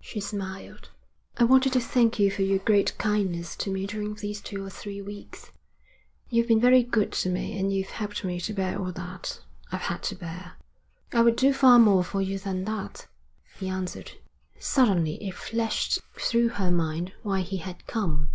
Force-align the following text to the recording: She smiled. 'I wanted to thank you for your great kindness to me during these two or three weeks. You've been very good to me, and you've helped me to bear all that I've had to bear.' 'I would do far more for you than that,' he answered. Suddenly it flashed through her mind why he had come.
She 0.00 0.18
smiled. 0.18 0.88
'I 1.38 1.44
wanted 1.44 1.72
to 1.74 1.80
thank 1.80 2.18
you 2.18 2.28
for 2.28 2.42
your 2.42 2.58
great 2.58 2.98
kindness 2.98 3.54
to 3.58 3.70
me 3.70 3.86
during 3.86 4.14
these 4.16 4.40
two 4.40 4.64
or 4.64 4.68
three 4.68 5.00
weeks. 5.00 5.52
You've 6.28 6.48
been 6.48 6.58
very 6.58 6.82
good 6.82 7.12
to 7.12 7.28
me, 7.28 7.56
and 7.56 7.72
you've 7.72 7.90
helped 7.90 8.24
me 8.24 8.40
to 8.40 8.52
bear 8.52 8.76
all 8.76 8.90
that 8.90 9.38
I've 9.70 9.82
had 9.82 10.02
to 10.10 10.16
bear.' 10.16 10.54
'I 11.12 11.20
would 11.22 11.36
do 11.36 11.52
far 11.52 11.78
more 11.78 12.02
for 12.02 12.20
you 12.20 12.40
than 12.40 12.64
that,' 12.64 13.06
he 13.60 13.68
answered. 13.68 14.10
Suddenly 14.58 15.22
it 15.24 15.34
flashed 15.36 16.00
through 16.18 16.48
her 16.58 16.72
mind 16.72 17.12
why 17.22 17.42
he 17.42 17.58
had 17.58 17.86
come. 17.86 18.30